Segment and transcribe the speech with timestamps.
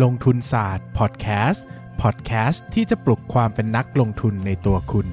[0.00, 1.64] ลงทุนศาสตร์พอดแคสต์
[2.02, 5.06] พอดแคสต์ที่จะปลุกความเป็นนักลงทุนในตัวคุณ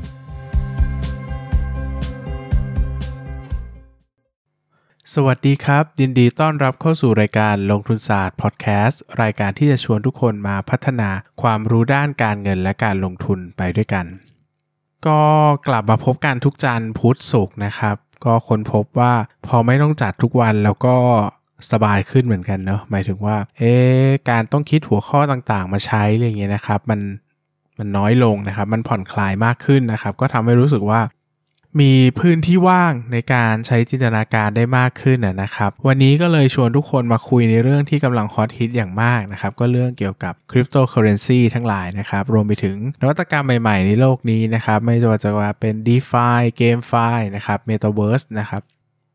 [5.13, 11.09] สวัสดีครับ ยินดีต้อนรับเข้าสู่รายการลงทุนศาสตร์พอดแคสต์รายการที่จะชวนทุกคนมาพัฒนา
[11.41, 14.05] ความรู้ด้านการเงินและการลงทุนไปด้วยกัน
[15.07, 15.21] ก็
[15.67, 19.13] กลับมาพบกันทุกจันทร์พุธศุกร์นะครับ ก็ค้นพบว่า
[19.47, 20.95] พอไม่ต้องจัดทุกวันแล้วก็
[21.71, 23.73] สบายขึ้นเหมือนกันเนาะหมายถึงว่า เอ๊
[24.29, 26.99] การต้องคิดหัวข้อต่างๆ มาใช้อะไรเงี้ยนะครับ มัน
[27.79, 31.01] มันน้อยลงนะครับ มันผ่อนคลายมากขึ้นนะครับ ก็ทำให้รู้สึกว่า
[31.81, 48.61] มีพื้นที่ว่างในการใช้จินตนาการได้มากขึ้นนะครับ วันนี้ก็เลยชวนทุกคนมาคุยในเรื่องที่กำลังฮอตฮิตอย่างมากนะครับ ก็เรื่องเกี่ยวกับคริปโตเคอเรนซีทั้งหลายนะครับ รวมไปถึงนวัตกรรมใหม่ๆในโลกนี้นะครับ ไม่ว่าจะว่าเป็น d e f า GameFi นะครับ Metaverse นะครับ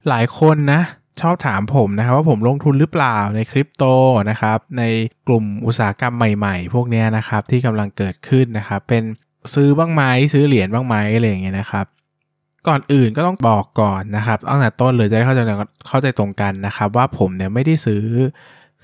[0.09, 0.83] หลายคนนะ
[1.21, 3.85] ชอบถามผมนะครับว่าผมลงทุนหรือเปล่าในคริปโต
[4.31, 4.83] นะครับ ใน
[5.27, 9.03] กลุ่มอุตสาหกรรมใหม่ๆ พวกนี้นะครับ ที่กำลังเกิดขึ้นนะครับ เป็น
[9.55, 11.87] ซื้อบ้างไหมซื้อเหรียญบ้างไหมอะไรอย่างเงี้ยนะครับ
[12.69, 15.41] ก่อนอื่นก็ต้องบอกก่อนนะครับตั้งแต่ต้นเลยจะได้เข้าใจ
[15.89, 18.03] เข้าใจตรงกันนะครับ ว่าผมเนี่ยไม่ได้ซื้อ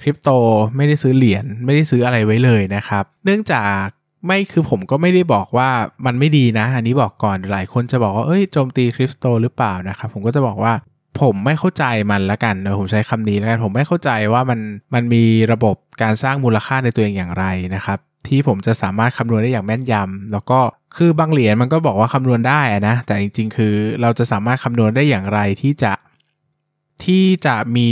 [0.00, 0.30] คริปโต
[0.76, 3.84] ไม่ได้ซื้อเหรียญไม่ได้ซื้ออะไรไว้เลยนะครับ เนื่องจาก
[4.26, 5.68] ไม่คือผมก็ไม่ได้บอกว่า
[6.06, 10.72] มันไม่ดีนะ อันนี้บอกก่อนหลายคนจะบอกว่าเอ้ยโจมตีคริปโตหรือเปล่านะครับ ผมก็จะบอกว่า
[11.20, 14.60] ผมไม่เข้าใจมันละกันนะผมใช้คำนี้แล้วกันผมไม่เข้าใจว่ามัน
[14.94, 17.44] มันมีระบบการสร้างมูลค่าในตัวเองอย่างไร
[17.74, 20.60] นะครับ ที่ผมจะสามารถคำนวณได้อย่างแม่นยำแล้วก็
[20.96, 25.92] คือบางเหรียญมันก็บอกว่าคำนวณได้นะ แต่จริง ๆ คือเราจะสามารถคำนวณได้อย่างไรที่จะ
[27.04, 27.88] ที่จะมี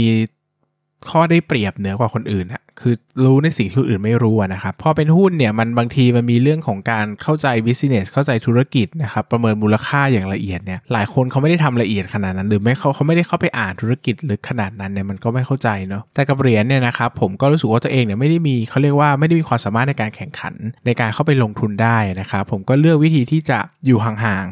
[1.09, 20.53] ข้อได้เปรียบเหนือกว่าคนอื่นอะ คือรู้ในสิ่งที่อื่นไม่รู้นะครับ พอเป็นหุ้นเนี่ยมันบางทีมันมีเรื่องของการเข้าใจ business เข้าใจธุรกิจนะครับ ประเมินมูลค่าอย่างละเอียดเนี่ย หลายคนเขาไม่ได้ทำละเอียดขนาดนั้น หรือไม่เขาเขาไม่ได้เข้าไปอ่านธุรกิจลึกขนาดนั้นเนี่ยมันก็ไม่เข้าใจเนาะ แต่กับเหรียญเนี่ยนะครับผมก็รู้สึกว่าตัวเองเนี่ยไม่ได้มีเขาเรียกว่าไม่ได้มีความสามารถในการแข่งขัน
[20.85, 24.45] ในการเข้าไปลงทุนได้นะครับผมก็เลือกวิธีที่จะอยู่ห่าง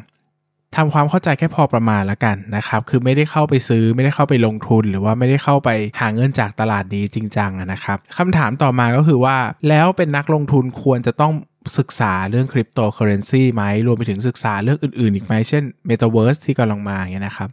[0.75, 5.69] ทำความเข้าใจแค่พอประมาณแล้วกันนะครับ คือไม่ได้เข้าไปซื้อไม่ได้เข้าไปลงทุน หรือว่าไม่ได้เข้าไป
[5.99, 9.37] หาเงินจากตลาดนี้จริงจังนะครับคำถามต่อมาก็คือว่า
[9.69, 11.33] แล้วเป็นนักลงทุนควรจะต้อง
[11.77, 17.49] ศึกษาเรื่องคริปโตเคอเรนซีไหม รวมไปถึงศึกษาเรื่องอื่นๆ อีกไหม เช่น Metaverse ที่กำลังมาอย่างนี้นะครับ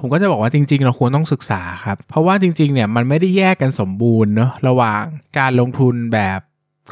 [0.00, 5.02] ผมก็จะบอกว่าจริงๆ เราควรต้องศึกษาครับ เพราะว่าจริงๆ เนี่ยมันไม่ได้แยกกันสมบูรณ์เนาะระหว่าง
[5.38, 6.40] การลงทุนแบบ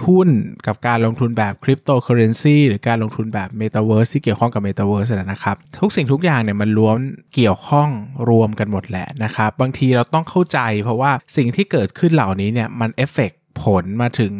[0.07, 0.29] หุ้น
[0.67, 6.99] กับการลงทุนแบบคริปโตเคอเรนซีหรือการลงทุนแบบเมตาเวิร์สที่เกี่ยวข้องกับเมตาเวิร์สนะครับ ทุกสิ่งทุกอย่างเนี่ยมันล้วน
[7.35, 7.89] เกี่ยวข้อง
[8.29, 14.35] รวมกันหมดแหละนะครับ บางทีเราต้องเข้าใจเพราะว่าสิ่งที่เกิดขึ้นเหล่านี้เนี่ยมันเอฟเฟกผลมาถึง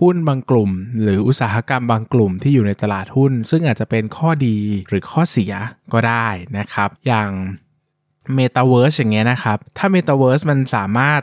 [0.00, 0.70] หุ้นบางกลุ่ม
[1.02, 5.52] หรืออุตสาหกรรมบางกลุ่มที่อยู่ในตลาดหุ้น ซึ่งอาจจะเป็นข้อดีหรือข้อเสีย
[5.92, 6.28] ก็ได้
[6.58, 7.28] นะครับ อย่าง
[8.34, 11.20] เมตาเวิร์สอย่างเงี้ยนะครับ ถ้าเมตาเวิร์สมันสามารถ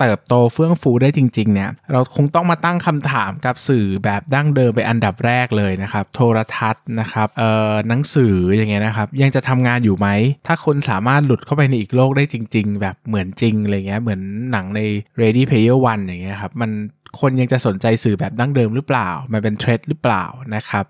[0.00, 10.08] เติบโตเฟื่องฟูได้จริง ๆ เนี่ย เราคงต้องมาตั้งคำถามกับสื่อแบบดั้งเดิมไปอันดับแรกเลยนะครับ โทรทัศน์นะครับเอ่อหนังสืออย่างเงี้ยนะครับ ยังจะทำงานอยู่ไหม
[10.46, 14.20] ถ้าคนสามารถหลุดเข้าไปในอีกโลกได้จริง ๆ แบบเหมือนจริงอะไรเงี้ยเหมือน
[14.52, 14.80] หนังใน
[15.20, 16.70] Ready Player One อย่างเงี้ยครับมัน
[17.20, 20.24] คนยังจะสนใจสื่อแบบดั้งเดิมหรือเปล่า มันเป็น threat หรือเปล่า
[20.56, 20.84] นะครับ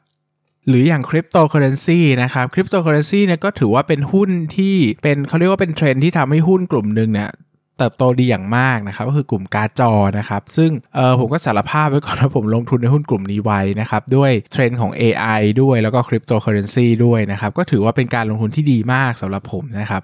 [0.69, 7.31] หรืออย่างคริปโตเคอเรนซีนะครับคริปโตเคอเรนซีเนี่ยก็ถือว่าเป็นหุ้นที่เป็นเขาเรียกว่าเป็นเทรนด์ที่ทำให้หุ้นกลุ่มหนึ่งเนี่ย
[7.79, 20.03] เติบโตดีอย่างมากนะครับก็คือกลุ่มการ์ดจอนะครับ ซึ่งเออผมก็สารภาพไว้ก่อนว่าผมลงทุนในหุ้นกลุ่มนี้ไว้นะครับ ด้วยเทรนด์ของ AI ด้วยแล้วก็คริปโตเคอเรนซีด้วยนะครับ ก็ถือว่าเป็นการลงทุนที่ดีมากสำหรับผมนะครับ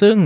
[0.00, 0.16] ซึ่ง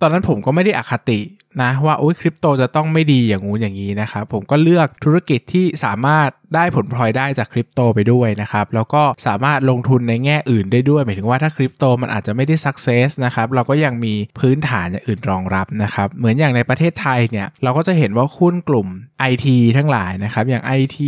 [0.00, 1.20] ตอนนั้นผมก็ไม่ได้อคติ
[1.62, 18.88] นะว่าโอ้ยคริปโตจะต้องไม่ดีอย่างงู้นอย่างนี้นะครับผมก็เลือกธุรกิจที่สามารถได้ผลพลอยได้จากคริปโตไปด้วยนะครับแล้วก็สามารถลงทุนในแง่อื่นได้ด้วยหมายถึงว่าถ้าคริปโตมันอาจจะไม่ได้ success นะครับเราก็ยังมีพื้นฐานอย่างอื่นรองรับนะครับเหมือนอย่างในประเทศไทยเนี่ยเราก็จะเห็นว่าหุ้นกลุ่ม
[19.30, 19.46] IT
[19.76, 20.98] ทั้งหลายนะครับอย่าง IT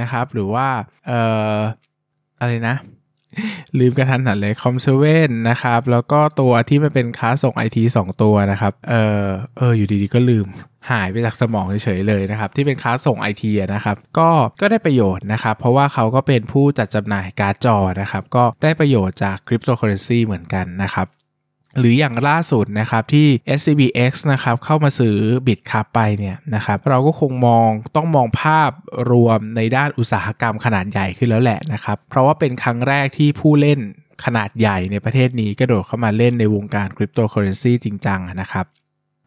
[0.00, 0.66] นะครับหรือว่า
[1.06, 1.20] เอ่
[1.54, 1.56] อ
[2.40, 2.76] อะไรนะ
[3.78, 8.94] ลืมกระทันหันเลยคอมเซเว่นนะครับ แล้วก็ตัวที่มันเป็นค้าส่งไอทีสองตัวนะครับ เอ
[9.24, 9.26] อ
[9.58, 10.46] เอออยู่ดีๆก็ลืม
[10.90, 14.30] หายไปจากสมองเฉยๆเลยนะครับ ที่เป็นค้าส่งไอทีนะครับ ก็
[14.60, 21.06] ก็ได้ประโยชน์นะครับ เพราะว่าเขาก็เป็นผู้จัดจำหน่ายการ์ดจอนะครับ ก็ได้ประโยชน์จากคริปโตเคอเรนซีเหมือนกันนะครับ
[21.78, 23.26] หรืออย่างล่าสุดนะครับที่
[23.58, 25.16] SCBX นะครับเข้ามาซื้อ
[25.46, 28.70] Bitkub ไปเนี่ยนะครับเราก็คงมองต้องมองภาพ
[29.10, 33.80] รวมในด้านอุตสาหกรรมขนาดใหญ่ขึ้นแล้วแหละนะครับ เพราะว่าเป็นครั้งแรกที่ผู้เล่น
[34.24, 38.66] ขนาดใหญ่ในประเทศนี้กระโดดเข้ามาเล่นในวงการคริปโตเคอเรนซีจริงจังนะครับ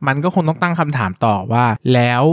[0.07, 2.23] มันก็คงต้องตั้งคำถามต่อว่าแล้ว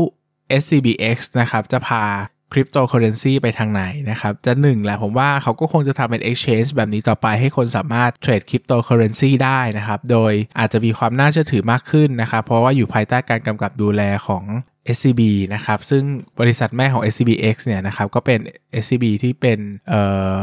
[0.60, 2.04] SCBX นะครับจะพา
[2.52, 14.44] คริปโตเคอเรนซีไปทางไหนนะครับ จะหนึ่งแหละผมว่าเขาก็คงจะทำเป็น exchange แบบนี้ต่อไปให้คนสามารถเทรดคริปโตเคอเรนซีได้นะครับ โดยอาจจะมีความน่าเชื่อถือมากขึ้นนะครับ เพราะว่าอยู่ภายใต้การกำกับดูแลของ
[14.96, 15.20] SCB
[15.54, 16.04] นะครับ ซึ่ง
[16.40, 18.38] บริษัทแม่ของ SCBX เนี่ยนะครับ ก็เป็น
[18.82, 19.58] SCB ที่เป็น
[19.88, 20.02] เอ่
[20.34, 20.38] อ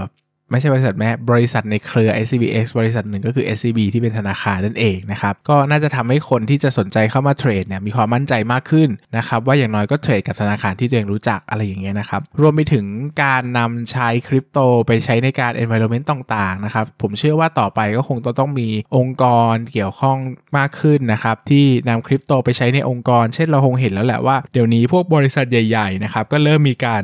[0.52, 12.86] ไม่ใช่บริษัทแม่บริษัทในเครือ SCBX บริษัทหนึ่งก็คือ SCB ที่เป็นธนาคารนั่นเองนะครับ ก็น่าจะทำให้คนที่จะสนใจเข้ามาเทรดเนี่ยมีความมั่นใจมากขึ้นนะครับว่าอย่างน้อยก็เทรดกับธนาคารที่ตัวเองรู้จักอะไรอย่างเงี้ยนะครับ รวมไปถึง
[13.24, 18.68] การนำใช้คริปโตไปใช้ในการ environment ต่างๆนะครับ ผมเชื่อว่าต่อไปก็คงต้องมี
[18.98, 20.18] องค์กรเกี่ยวข้อง
[20.58, 27.02] มากขึ้นนะครับที่นำคริปโตไปใช้ในองค์กร เช่นเราคงเห็นแล้วแหละว่าเดี๋ยวนี้พวกบริษัทใหญ่ๆนะครับก็เริ่มมีการ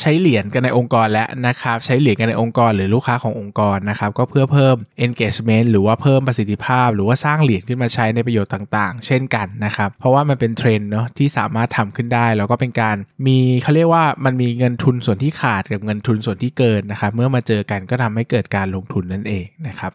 [0.00, 4.76] ใช้เหรียญกันในองค์กรแล้วนะครับ ใช้เหรียญกันในองค์กร หรือลูกค้าขององค์กรนะครับก็เพื่อเพิ่ม
[5.06, 19.92] engagement หรือว่าเพิ่มประสิทธิภาพ หรือว่าสร้างเหรียญขึ้นมาใช้ในประโยชน์ต่างๆ เช่นกันนะครับเพราะว่ามันเป็นเทรนเนาะที่สามารถทำขึ้นได้ แล้วก็เป็นการมีเขาเรียกว่ามันมีเงินทุนส่วนที่ขาดกับเงินทุนส่วนที่เกินนะครับเมื่อมาเจอกันก็ทำให้เกิดการลงทุนนั่นเองนะครับ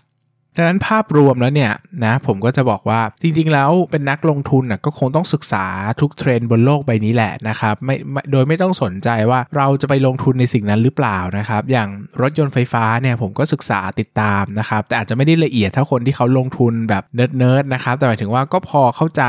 [0.56, 1.72] ดังนั้นภาพรวมแล้วเนี่ย
[2.06, 5.66] นะผมก็จะบอกว่าจริงๆแล้วเป็นนักลงทุนนะก็คงต้องศึกษา
[6.02, 7.96] ทุกเทรนด์บนโลกใบนี้แหละนะครับไม่
[8.31, 11.90] โดยไม่ต้องสนใจว่าเราจะไปลงทุนในสิ่งนั้นหรือเปล่านะครับ อย่าง
[12.22, 19.24] รถยนต์ไฟฟ้าเนี่ยผมก็ศึกษาติดตามนะครับ แต่อาจจะไม่ได้ละเอียดเท่าคนที่เขาลงทุนแบบเนิร์ดๆนะครับแต่หมายถึงว่าก็พอเข้าใจ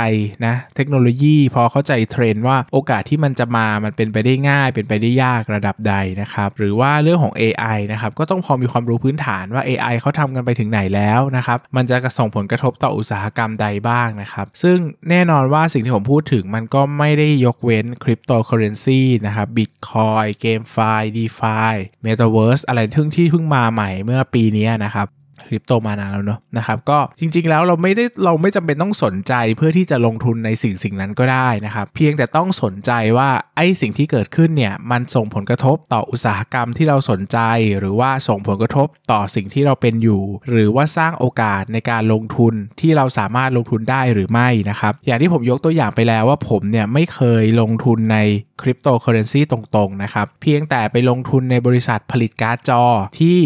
[0.46, 14.78] นะเทคโนโลยี พอเข้าใจเทรนด์ว่าโอกาสที่มันจะมามันเป็นไปได้ง่าย เป็นไปได้ยากระดับใดนะครับหรือว่าเรื่องของ AI นะครับก็ต้องพอมีความรู้พื้นฐานว่า AI เขาทำกันไปถึงไหนแล้วนะครับ มันจะส่งผลกระทบต่ออุตสาหกรรมใดบ้างนะครับ ซึ่ง
[15.10, 20.76] แน่นอนว่าสิ่งที่ผมพูดถึงมันก็ไม่ได้ยกเว้นคริปโตเคอเรนซีนะครับบิตคอยน์ GameFi
[21.19, 25.06] DeFi เมตาเวิร์สอะไรทึ่งที่เพิ่งมาใหม่เมื่อปีนี้นะครับ
[25.46, 37.38] คริปโตมานานแล้วเนาะนะครับก็จริงๆแล้วเราไม่ได้เราไม่จำเป็นต้องสนใจเพื่อที่จะลงทุนในสิ่งสิ่งนั้นก็ได้นะครับเพียงแต่ต้องสนใจว่าไอ้สิ่งที่เกิดขึ้นเนี่ยมันส่งผลกระทบต่ออุตสาหกรรมที่เราสนใจ
[37.78, 48.19] หรือว่าส่งผลกระทบต่อสิ่งที่เราเป็นอยู่ หรือว่าสร้างโอกาสในการลงทุนที่เราสามารถลงทุนได้หรือไม่นะครับอย่างที่ผมยกตัวอย่างไปแล้วว่าผมเนี่ยไม่เคยลงทุนใน
[48.62, 52.82] คริปโตเคอเรนซีตรงๆนะครับเพียงแต่ไปลงทุนในบริษัทผลิตการ์ดจอ
[53.20, 53.38] ที่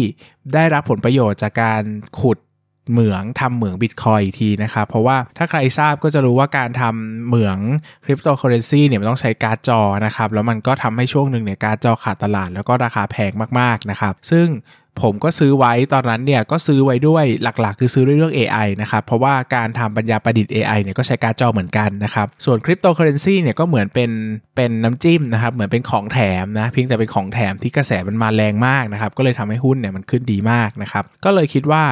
[0.53, 1.83] ได้รับผลประโยชน์จากการ
[2.21, 2.37] ขุด
[2.91, 7.57] เหมืองทำเหมืองบิตคอยน์ทีนะครับ เพราะว่าถ้าใครทราบก็จะรู้ว่าการทำเหมือง
[8.05, 14.47] คริปโตเคอเรนซีเนี่ยมันต้องใช้การ์ดจอนะครับ แล้วมันก็ทำให้ช่วงหนึ่งเนี่ยการ์ดจอขาดตลาดแล้วก็ราคาแพงมากๆนะครับ ซึ่ง
[15.01, 24.11] ผมก็ซื้อไว้ตอนนั้นเนี่ยก็ซื้อไว้ด้วยหลักๆ คือซื้อด้วยเรื่อง AI นะครับเพราะว่าการทำปัญญาประดิษฐ์ AI เนี่ยก็ใช้การ์ดจอเหมือนกันนะครับส่วนคริปโตเคอเรนซีเนี่ยก็เหมือนเป็น
[24.55, 31.83] เป็นน้ำจิ้มนะครับเหมือนเป็นของแถมนะเพียงแต่เป็นของแถมที่กระแสมันมาแรงมากนะครับก็เลยทำให้หุ้นเนี่ยมันขึ้นดีมากนะครับก็เลยคิดว่า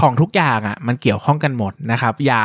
[0.00, 2.42] ของทุกอย่างอะ่ะมันเกี่ยวข้องกันหมดนะครับอย่า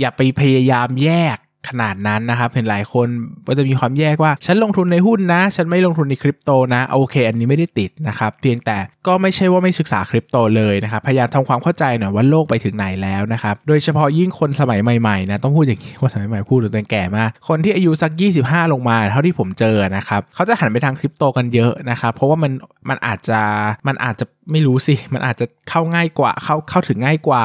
[0.00, 1.38] อย่าไปพยายามแยก
[1.68, 3.08] ขนาดนั้นนะครับเห็นหลายคน
[3.48, 8.76] ก็จะมีความแยกว่า ฉันลงทุนในหุ้นนะ ฉันไม่ลงทุนในคริปโตนะโอเค อันนี้ไม่ได้ติดนะครับ เพียงแต่
[9.06, 18.10] ก็ไม่ใช่ว่าไม่ศึกษาคริปโตเลยนะครับ พยายามทำความเข้าใจหน่อยว่าโลกไปถึงไหนแล้วนะครับ โดยเฉพาะยิ่งคนสมัยใหม่ๆนะต้องพูดอย่างนี้คนสมัยใหม่พูดหรือตัวแก่มาก คนที่อายุสัก
[18.42, 22.52] 25 ลงมา เท่าที่ผมเจอนะครับเขาจะหันไปทางคริปโตกันเยอะนะครับเพราะว่ามัน
[22.88, 23.40] มันอาจจะ
[23.88, 27.44] มันอาจจะไม่รู้สิ มันอาจจะเข้าง่ายกว่าเข้าเข้าถึงง่ายกว่า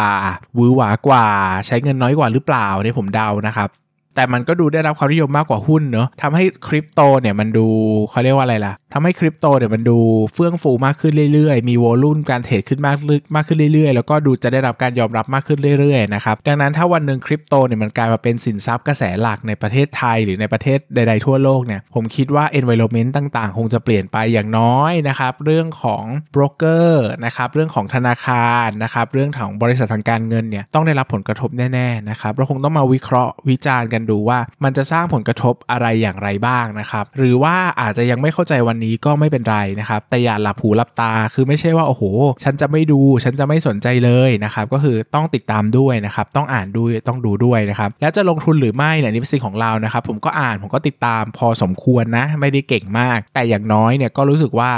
[0.58, 1.26] วือหวากว่า
[1.66, 3.70] ใช้เงินน้อยกว่าหรือเปล่าเนี่ยผมเดานะครับ
[4.16, 7.66] แต่มันก็ดูได้รับความนิยมมากกว่าหุ้นเนอะทำให้คริปโตเนี่ยมันดู
[8.10, 9.98] เขาเรียกว่าอะไรล่ะทำให้คริปโตเนี่ยมันดู
[10.34, 42.04] เฟื่องฟูมากขึ้นเรื่อยๆ มีโวลุ่มการเทรดขึ้นมากลึกมากขึ้นเรื่อยๆ แล้วก็ดูจะได้รับการยอมรับมากขึ้นเรื่อยๆนะครับ ดังนั้นถ้าวันหนึ่งคริปโตเนี่ยมันกลายมาเป็นสินทรัพย์กระแสหลักในประเทศไทยหรือในประเทศใด ๆ ทั่วโลกเนี่ย ผมคิดว่า environment ต่างๆ คงจะเปลี่ยนไปอย่างน้อยนะครับ เรื่องของโบรกเกอร์นะครับ เรื่องของธนาคารนะครับ เรื่องของบริษัททางการเงินเนี่ยต้องได้รับผลกระทบแน่ๆนะครับ เราคงต้องมาวิเคราะห์วิจารณ์กันดูว่า มันจะสร้างผลกระทบอะไรอย่างไรบ้างนะครับหรือว่าอาจจะยังไม่เข้าใจวันนี้ก็ไม่เป็นไรนะครับแต่อย่าหลับหูหลับตาคือไม่ใช่ว่าโอ้โห
[42.44, 54.72] ฉันจะไม่ดู ฉันจะไม่สนใจเลยนะครับก็คือต้องติดตามด้วยนะครับต้องอ่านด้วยต้องดูด้วยนะครับแล้วจะลงทุนหรือไม่เนี่ยนี่เป็นสิ่งของเรานะครับผมก็อ่านผมก็ติดตามพอสมควรนะ ไม่ได้เก่งมาก แต่อย่างน้อยเนี่ยก็รู้สึกว่า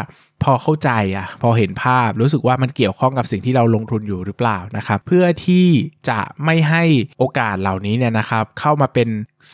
[0.46, 5.68] พอเข้าใจอะพอเห็นภาพรู้สึกว่ามันเกี่ยวข้องกับสิ่งที่เราลงทุนอยู่หรือเปล่านะครับ เพื่อที่
[6.10, 6.84] จะไม่ให้
[7.20, 9.10] โอกาสเหล่านี้เนี่ยนะครับเข้ามาเป็น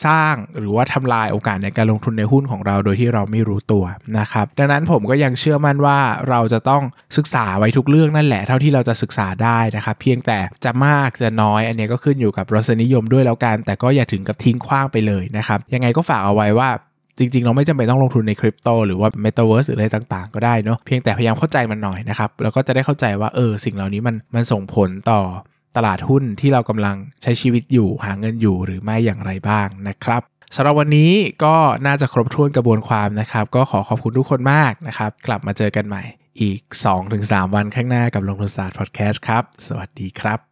[0.06, 3.84] สร้างหรือว่าทำลายโอกาสในการลงทุนในหุ้นของเราโดยที่เราไม่รู้ตัว
[4.18, 5.98] นะครับ ดังนั้นผมก็ยังเชื่อมั่นว่า
[6.30, 6.82] เราจะต้อง
[7.16, 16.70] ศึกษาไว้ทุกเรื่องนั่นแหละเท่าที่เราจะศึกษาได้นะครับ เพียงแต่จะมากจะน้อย อันนี้ก็ขึ้นอยู่กับรสนิยมด้วยแล้วกัน แต่ก็อย่าถึงกับทิ้งขว้างไปเลยนะครับ ยังไงก็ฝากเอาไว้ว่า
[17.18, 25.20] จริงๆ เราไม่จำเป็นต้องลงทุนในคริปโตหรือว่าเมตาเวิร์สหรืออะไรต่างๆ ก็ได้เนาะเพียงแต่พยายามเข้าใจมันหน่อยนะครับ แล้วก็จะได้เข้าใจว่าเออสิ่งเหล่านี้มันมันส่งผลต่อ
[25.76, 30.22] ตลาดหุ้นที่เรากำลังใช้ชีวิตอยู่หาเงินอยู่หรือไม่อย่างไรบ้างนะครับ
[30.56, 31.12] สำหรับวันนี้
[31.44, 31.54] ก็
[31.86, 36.02] น่าจะครบถ้วนกระบวนความนะครับ ก็ขอขอบคุณทุกคนมากนะครับ กลับมาเจอกันใหม่
[36.40, 36.60] อีก
[37.08, 40.51] 2-3 วันข้างหน้ากับลงทุนศาสตร์พอดแคสต์ครับ สวัสดีครับ